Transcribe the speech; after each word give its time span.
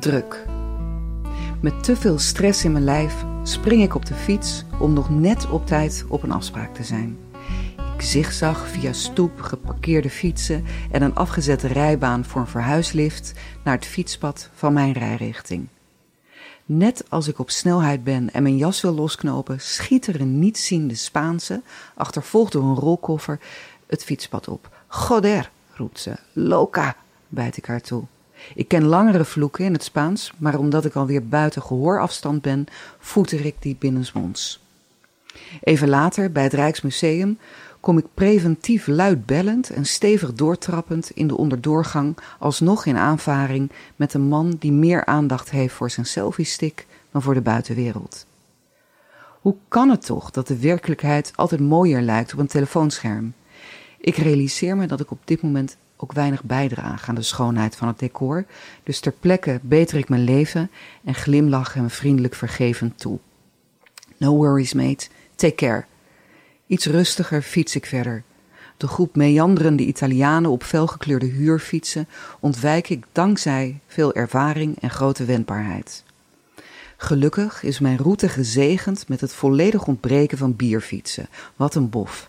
Druk. 0.00 0.46
Met 1.60 1.84
te 1.84 1.96
veel 1.96 2.18
stress 2.18 2.64
in 2.64 2.72
mijn 2.72 2.84
lijf 2.84 3.24
spring 3.42 3.82
ik 3.82 3.94
op 3.94 4.06
de 4.06 4.14
fiets 4.14 4.64
om 4.80 4.92
nog 4.92 5.10
net 5.10 5.50
op 5.50 5.66
tijd 5.66 6.04
op 6.08 6.22
een 6.22 6.32
afspraak 6.32 6.74
te 6.74 6.84
zijn. 6.84 7.18
Ik 7.94 8.02
zigzag 8.02 8.68
via 8.68 8.92
stoep, 8.92 9.40
geparkeerde 9.40 10.10
fietsen 10.10 10.64
en 10.90 11.02
een 11.02 11.14
afgezette 11.14 11.66
rijbaan 11.66 12.24
voor 12.24 12.40
een 12.40 12.46
verhuislift 12.46 13.32
naar 13.64 13.74
het 13.74 13.86
fietspad 13.86 14.50
van 14.54 14.72
mijn 14.72 14.92
rijrichting. 14.92 15.68
Net 16.64 17.04
als 17.08 17.28
ik 17.28 17.38
op 17.38 17.50
snelheid 17.50 18.04
ben 18.04 18.32
en 18.32 18.42
mijn 18.42 18.56
jas 18.56 18.80
wil 18.80 18.94
losknopen, 18.94 19.60
schiet 19.60 20.06
er 20.06 20.20
een 20.20 20.38
nietsziende 20.38 20.94
Spaanse, 20.94 21.62
achtervolgd 21.94 22.52
door 22.52 22.64
een 22.64 22.74
rolkoffer, 22.74 23.40
het 23.86 24.04
fietspad 24.04 24.48
op. 24.48 24.68
Joder, 25.08 25.50
roept 25.74 26.00
ze. 26.00 26.16
Loca, 26.32 26.96
bijt 27.28 27.56
ik 27.56 27.66
haar 27.66 27.80
toe. 27.80 28.04
Ik 28.54 28.68
ken 28.68 28.84
langere 28.84 29.24
vloeken 29.24 29.64
in 29.64 29.72
het 29.72 29.84
Spaans, 29.84 30.32
maar 30.36 30.58
omdat 30.58 30.84
ik 30.84 30.94
alweer 30.94 31.26
buiten 31.26 31.62
gehoorafstand 31.62 32.42
ben, 32.42 32.66
voeter 32.98 33.44
ik 33.44 33.54
die 33.58 33.76
binnensmonds. 33.78 34.64
Even 35.62 35.88
later, 35.88 36.32
bij 36.32 36.42
het 36.42 36.52
Rijksmuseum, 36.52 37.38
kom 37.80 37.98
ik 37.98 38.06
preventief 38.14 38.86
luidbellend 38.86 39.70
en 39.70 39.84
stevig 39.84 40.32
doortrappend 40.32 41.10
in 41.10 41.26
de 41.26 41.36
onderdoorgang 41.36 42.16
alsnog 42.38 42.86
in 42.86 42.96
aanvaring 42.96 43.70
met 43.96 44.14
een 44.14 44.28
man 44.28 44.56
die 44.58 44.72
meer 44.72 45.04
aandacht 45.04 45.50
heeft 45.50 45.74
voor 45.74 45.90
zijn 45.90 46.06
selfiestick 46.06 46.86
dan 47.10 47.22
voor 47.22 47.34
de 47.34 47.40
buitenwereld. 47.40 48.26
Hoe 49.40 49.56
kan 49.68 49.90
het 49.90 50.06
toch 50.06 50.30
dat 50.30 50.46
de 50.46 50.58
werkelijkheid 50.58 51.32
altijd 51.34 51.60
mooier 51.60 52.02
lijkt 52.02 52.32
op 52.32 52.38
een 52.38 52.46
telefoonscherm? 52.46 53.34
Ik 54.00 54.16
realiseer 54.16 54.76
me 54.76 54.86
dat 54.86 55.00
ik 55.00 55.10
op 55.10 55.18
dit 55.24 55.42
moment 55.42 55.76
ook 55.96 56.12
weinig 56.12 56.42
bijdrage 56.42 57.08
aan 57.08 57.14
de 57.14 57.22
schoonheid 57.22 57.76
van 57.76 57.88
het 57.88 57.98
decor, 57.98 58.44
dus 58.82 59.00
ter 59.00 59.12
plekke 59.12 59.60
beter 59.62 59.98
ik 59.98 60.08
mijn 60.08 60.24
leven 60.24 60.70
en 61.04 61.14
glimlach 61.14 61.74
hem 61.74 61.90
vriendelijk 61.90 62.34
vergevend 62.34 62.98
toe. 62.98 63.18
No 64.16 64.36
worries, 64.36 64.72
mate. 64.72 65.08
Take 65.34 65.54
care. 65.54 65.84
Iets 66.66 66.86
rustiger 66.86 67.42
fiets 67.42 67.76
ik 67.76 67.86
verder. 67.86 68.22
De 68.76 68.86
groep 68.86 69.16
meanderende 69.16 69.82
Italianen 69.82 70.50
op 70.50 70.62
felgekleurde 70.62 71.26
huurfietsen 71.26 72.08
ontwijk 72.40 72.88
ik 72.88 73.04
dankzij 73.12 73.78
veel 73.86 74.14
ervaring 74.14 74.80
en 74.80 74.90
grote 74.90 75.24
wendbaarheid. 75.24 76.04
Gelukkig 76.96 77.62
is 77.62 77.78
mijn 77.78 77.96
route 77.96 78.28
gezegend 78.28 79.08
met 79.08 79.20
het 79.20 79.32
volledig 79.32 79.86
ontbreken 79.86 80.38
van 80.38 80.56
bierfietsen. 80.56 81.28
Wat 81.56 81.74
een 81.74 81.90
bof. 81.90 82.28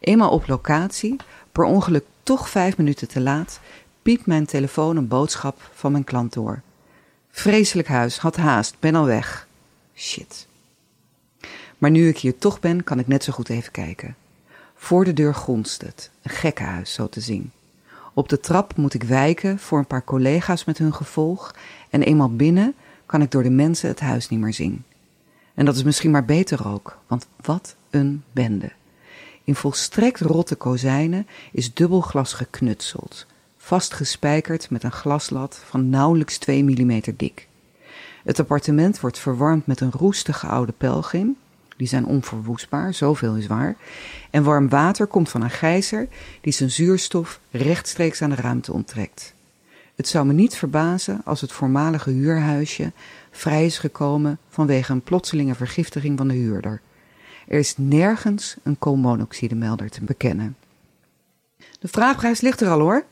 Eenmaal 0.00 0.30
op 0.30 0.48
locatie, 0.48 1.16
per 1.52 1.64
ongeluk 1.64 2.04
toch 2.24 2.48
vijf 2.48 2.76
minuten 2.76 3.08
te 3.08 3.20
laat, 3.20 3.60
piept 4.02 4.26
mijn 4.26 4.46
telefoon 4.46 4.96
een 4.96 5.08
boodschap 5.08 5.70
van 5.74 5.92
mijn 5.92 6.04
klant 6.04 6.32
door. 6.32 6.62
Vreselijk 7.30 7.88
huis, 7.88 8.18
had 8.18 8.36
haast, 8.36 8.76
ben 8.80 8.94
al 8.94 9.04
weg. 9.04 9.48
Shit. 9.94 10.46
Maar 11.78 11.90
nu 11.90 12.08
ik 12.08 12.18
hier 12.18 12.38
toch 12.38 12.60
ben, 12.60 12.84
kan 12.84 12.98
ik 12.98 13.06
net 13.06 13.24
zo 13.24 13.32
goed 13.32 13.48
even 13.48 13.72
kijken. 13.72 14.16
Voor 14.74 15.04
de 15.04 15.12
deur 15.12 15.34
gonst 15.34 15.82
het, 15.82 16.10
een 16.22 16.30
gekkenhuis 16.30 16.92
zo 16.92 17.08
te 17.08 17.20
zien. 17.20 17.50
Op 18.14 18.28
de 18.28 18.40
trap 18.40 18.76
moet 18.76 18.94
ik 18.94 19.02
wijken 19.02 19.58
voor 19.58 19.78
een 19.78 19.86
paar 19.86 20.04
collega's 20.04 20.64
met 20.64 20.78
hun 20.78 20.94
gevolg 20.94 21.54
en 21.90 22.02
eenmaal 22.02 22.36
binnen 22.36 22.74
kan 23.06 23.22
ik 23.22 23.30
door 23.30 23.42
de 23.42 23.50
mensen 23.50 23.88
het 23.88 24.00
huis 24.00 24.28
niet 24.28 24.40
meer 24.40 24.54
zien. 24.54 24.84
En 25.54 25.64
dat 25.64 25.76
is 25.76 25.82
misschien 25.82 26.10
maar 26.10 26.24
beter 26.24 26.68
ook, 26.68 26.98
want 27.06 27.26
wat 27.40 27.76
een 27.90 28.24
bende. 28.32 28.72
In 29.44 29.54
volstrekt 29.54 30.20
rotte 30.20 30.54
kozijnen 30.54 31.26
is 31.52 31.74
dubbelglas 31.74 32.32
geknutseld, 32.32 33.26
vastgespijkerd 33.56 34.70
met 34.70 34.82
een 34.82 34.92
glaslat 34.92 35.60
van 35.64 35.88
nauwelijks 35.88 36.38
2 36.38 36.64
mm 36.64 37.00
dik. 37.16 37.48
Het 38.24 38.40
appartement 38.40 39.00
wordt 39.00 39.18
verwarmd 39.18 39.66
met 39.66 39.80
een 39.80 39.92
roestige 39.92 40.46
oude 40.46 40.72
pelgrim, 40.72 41.36
die 41.76 41.86
zijn 41.86 42.06
onverwoestbaar, 42.06 42.94
zoveel 42.94 43.36
is 43.36 43.46
waar, 43.46 43.76
en 44.30 44.42
warm 44.42 44.68
water 44.68 45.06
komt 45.06 45.28
van 45.28 45.42
een 45.42 45.50
gijzer 45.50 46.08
die 46.40 46.52
zijn 46.52 46.70
zuurstof 46.70 47.40
rechtstreeks 47.50 48.22
aan 48.22 48.30
de 48.30 48.36
ruimte 48.36 48.72
onttrekt. 48.72 49.34
Het 49.94 50.08
zou 50.08 50.26
me 50.26 50.32
niet 50.32 50.56
verbazen 50.56 51.20
als 51.24 51.40
het 51.40 51.52
voormalige 51.52 52.10
huurhuisje 52.10 52.92
vrij 53.30 53.66
is 53.66 53.78
gekomen 53.78 54.38
vanwege 54.48 54.92
een 54.92 55.02
plotselinge 55.02 55.54
vergiftiging 55.54 56.18
van 56.18 56.28
de 56.28 56.34
huurder. 56.34 56.80
Er 57.48 57.58
is 57.58 57.74
nergens 57.76 58.56
een 58.62 58.78
koolmonoxidemelder 58.78 59.90
te 59.90 60.04
bekennen. 60.04 60.56
De 61.56 61.88
vraagprijs 61.88 62.40
ligt 62.40 62.60
er 62.60 62.68
al 62.68 62.80
hoor. 62.80 63.04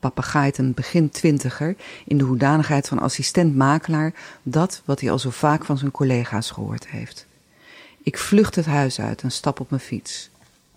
Papagaait 0.00 0.58
een 0.58 0.74
begin 0.74 1.10
twintiger 1.10 1.76
in 2.06 2.18
de 2.18 2.24
hoedanigheid 2.24 2.88
van 2.88 2.98
assistent-makelaar 2.98 4.14
dat 4.42 4.82
wat 4.84 5.00
hij 5.00 5.10
al 5.10 5.18
zo 5.18 5.30
vaak 5.30 5.64
van 5.64 5.78
zijn 5.78 5.90
collega's 5.90 6.50
gehoord 6.50 6.88
heeft. 6.88 7.26
Ik 8.02 8.18
vlucht 8.18 8.54
het 8.54 8.66
huis 8.66 9.00
uit 9.00 9.22
en 9.22 9.32
stap 9.32 9.60
op 9.60 9.70
mijn 9.70 9.82
fiets. 9.82 10.30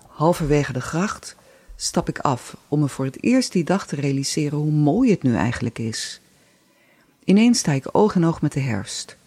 Halverwege 0.08 0.74
de 0.74 0.82
gracht 0.82 1.36
stap 1.76 2.10
ik 2.10 2.20
af 2.20 2.58
om 2.68 2.80
me 2.80 2.88
voor 2.88 3.06
het 3.06 3.24
eerst 3.24 3.52
die 3.52 3.64
dag 3.64 3.88
te 3.88 3.96
realiseren 3.96 4.58
hoe 4.58 4.72
mooi 4.72 5.12
het 5.12 5.24
nu 5.24 5.36
eigenlijk 5.36 5.80
is. 5.80 6.22
Ineens 7.24 7.60
sta 7.60 7.72
ik 7.72 7.90
oog 7.92 8.16
in 8.16 8.26
oog 8.26 8.42
met 8.42 8.54
de 8.54 8.60
herfst. 8.60 9.18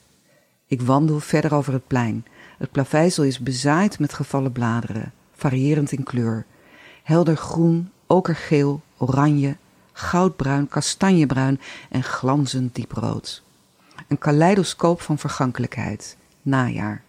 Ik 0.66 0.82
wandel 0.82 1.21
verder 1.21 1.54
over 1.54 1.72
het 1.72 1.87
plein. 1.87 2.25
Het 2.60 2.71
plaveisel 2.71 3.25
is 3.25 3.38
bezaaid 3.38 3.98
met 3.98 4.12
gevallen 4.12 4.53
bladeren, 4.53 5.12
variërend 5.34 5.93
in 5.93 6.03
kleur. 6.03 6.47
Helder 7.03 7.37
groen, 7.37 7.91
okergeel, 8.06 8.82
oranje, 8.97 9.56
goudbruin, 9.93 10.69
kastanjebruin 10.69 11.60
en 11.91 12.03
glanzend 12.03 12.75
dieprood. 12.75 13.43
Een 14.09 14.19
kaleidoscoop 14.19 15.00
van 15.00 15.19
vergankelijkheid, 15.19 16.16
najaar. 16.43 17.03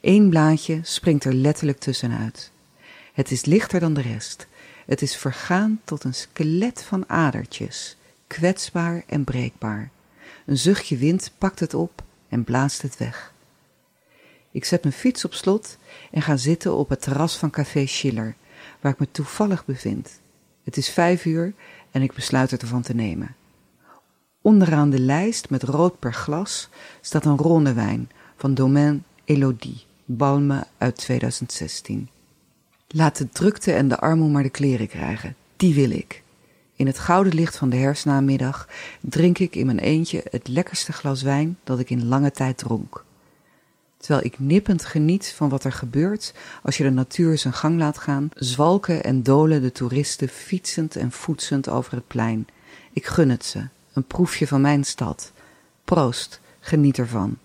Eén 0.00 0.28
blaadje 0.28 0.80
springt 0.82 1.24
er 1.24 1.34
letterlijk 1.34 1.78
tussenuit. 1.78 2.50
Het 3.12 3.30
is 3.30 3.44
lichter 3.44 3.80
dan 3.80 3.94
de 3.94 4.02
rest. 4.02 4.46
Het 4.86 5.02
is 5.02 5.16
vergaan 5.16 5.80
tot 5.84 6.04
een 6.04 6.14
skelet 6.14 6.84
van 6.84 7.08
adertjes, 7.08 7.96
kwetsbaar 8.26 9.02
en 9.06 9.24
breekbaar. 9.24 9.90
Een 10.46 10.58
zuchtje 10.58 10.96
wind 10.96 11.32
pakt 11.38 11.60
het 11.60 11.74
op 11.74 12.02
en 12.28 12.44
blaast 12.44 12.82
het 12.82 12.98
weg. 12.98 13.31
Ik 14.52 14.64
zet 14.64 14.82
mijn 14.82 14.94
fiets 14.94 15.24
op 15.24 15.34
slot 15.34 15.76
en 16.10 16.22
ga 16.22 16.36
zitten 16.36 16.74
op 16.74 16.88
het 16.88 17.02
terras 17.02 17.36
van 17.36 17.50
Café 17.50 17.86
Schiller, 17.86 18.34
waar 18.80 18.92
ik 18.92 18.98
me 18.98 19.08
toevallig 19.10 19.64
bevind. 19.64 20.20
Het 20.64 20.76
is 20.76 20.88
vijf 20.88 21.24
uur 21.24 21.54
en 21.90 22.02
ik 22.02 22.12
besluit 22.12 22.62
ervan 22.62 22.82
te 22.82 22.94
nemen. 22.94 23.36
Onderaan 24.42 24.90
de 24.90 25.00
lijst 25.00 25.50
met 25.50 25.62
rood 25.62 25.98
per 25.98 26.14
glas 26.14 26.68
staat 27.00 27.24
een 27.24 27.36
ronde 27.36 27.72
wijn 27.72 28.10
van 28.36 28.54
Domaine 28.54 28.98
Elodie. 29.24 29.84
Balme 30.04 30.66
uit 30.78 30.96
2016. 30.96 32.08
Laat 32.88 33.18
de 33.18 33.28
drukte 33.28 33.72
en 33.72 33.88
de 33.88 33.98
armoe 33.98 34.28
maar 34.28 34.42
de 34.42 34.50
kleren 34.50 34.88
krijgen. 34.88 35.36
Die 35.56 35.74
wil 35.74 35.90
ik. 35.90 36.22
In 36.76 36.86
het 36.86 36.98
gouden 36.98 37.34
licht 37.34 37.56
van 37.56 37.70
de 37.70 37.76
herfstnamiddag 37.76 38.68
drink 39.00 39.38
ik 39.38 39.54
in 39.54 39.66
mijn 39.66 39.78
eentje 39.78 40.24
het 40.30 40.48
lekkerste 40.48 40.92
glas 40.92 41.22
wijn 41.22 41.58
dat 41.64 41.78
ik 41.78 41.90
in 41.90 42.06
lange 42.06 42.30
tijd 42.30 42.58
dronk. 42.58 43.04
Terwijl 44.02 44.24
ik 44.26 44.38
nippend 44.38 44.84
geniet 44.84 45.32
van 45.36 45.48
wat 45.48 45.64
er 45.64 45.72
gebeurt 45.72 46.34
als 46.62 46.76
je 46.76 46.82
de 46.82 46.90
natuur 46.90 47.38
zijn 47.38 47.54
gang 47.54 47.78
laat 47.78 47.98
gaan, 47.98 48.28
zwalken 48.34 49.04
en 49.04 49.22
dolen 49.22 49.62
de 49.62 49.72
toeristen 49.72 50.28
fietsend 50.28 50.96
en 50.96 51.12
voetsend 51.12 51.68
over 51.68 51.92
het 51.92 52.06
plein. 52.06 52.46
Ik 52.92 53.06
gun 53.06 53.30
het 53.30 53.44
ze, 53.44 53.66
een 53.92 54.04
proefje 54.04 54.46
van 54.46 54.60
mijn 54.60 54.84
stad. 54.84 55.32
Proost, 55.84 56.40
geniet 56.60 56.98
ervan. 56.98 57.38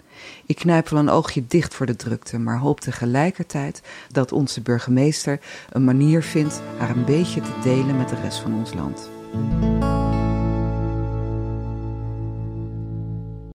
Ik 0.45 0.55
knijp 0.55 0.89
wel 0.89 0.99
een 0.99 1.09
oogje 1.09 1.47
dicht 1.47 1.73
voor 1.73 1.85
de 1.85 1.95
drukte, 1.95 2.39
maar 2.39 2.57
hoop 2.57 2.79
tegelijkertijd 2.79 3.81
dat 4.11 4.31
onze 4.31 4.61
burgemeester 4.61 5.39
een 5.69 5.83
manier 5.83 6.23
vindt 6.23 6.61
haar 6.77 6.89
een 6.89 7.05
beetje 7.05 7.41
te 7.41 7.59
delen 7.63 7.97
met 7.97 8.09
de 8.09 8.21
rest 8.21 8.39
van 8.39 8.53
ons 8.53 8.73
land. 8.73 9.09